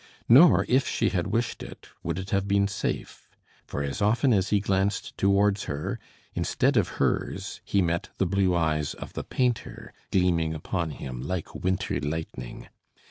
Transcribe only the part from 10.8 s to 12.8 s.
him like winter lightning.